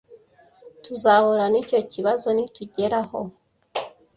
Tuzahura 0.83 1.45
nicyo 1.49 1.79
kibazo 1.91 2.27
nitugeraho. 2.33 3.19